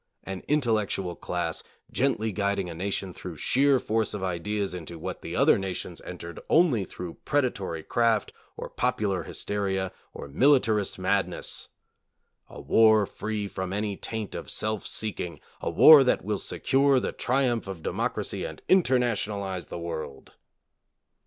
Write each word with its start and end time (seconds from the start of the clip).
An 0.23 0.41
intellectual 0.47 1.15
class, 1.15 1.61
gently 1.91 2.31
guiding 2.31 2.71
a 2.71 2.73
nation 2.73 3.13
through 3.13 3.37
sheer 3.37 3.79
force 3.79 4.15
of 4.15 4.23
ideas 4.23 4.73
into 4.73 4.97
what 4.97 5.21
the 5.21 5.35
other 5.35 5.59
nations 5.59 6.01
entered 6.01 6.39
only 6.49 6.83
through 6.85 7.19
pre 7.23 7.41
datory 7.41 7.87
craft 7.87 8.33
or 8.57 8.67
popular 8.67 9.21
hysteria 9.21 9.91
or 10.11 10.27
militarist 10.27 10.97
mad 10.97 11.29
ness! 11.29 11.67
A 12.49 12.59
war 12.59 13.05
free 13.05 13.47
from 13.47 13.71
any 13.71 13.95
taint 13.95 14.33
of 14.33 14.49
self 14.49 14.87
seeking, 14.87 15.39
a 15.61 15.69
war 15.69 16.03
that 16.03 16.23
will 16.25 16.39
secure 16.39 16.99
the 16.99 17.11
triumph 17.11 17.67
of 17.67 17.83
democracy 17.83 18.43
and 18.43 18.63
internationalize 18.67 19.67
the 19.67 19.77
world! 19.77 20.31